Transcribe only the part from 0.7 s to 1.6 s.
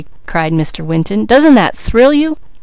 Winton. "Doesn't